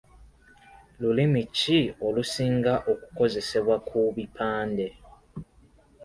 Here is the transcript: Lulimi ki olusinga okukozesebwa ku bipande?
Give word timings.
Lulimi 0.99 1.41
ki 1.57 1.79
olusinga 2.07 2.73
okukozesebwa 2.91 3.75
ku 3.87 3.99
bipande? 4.15 4.87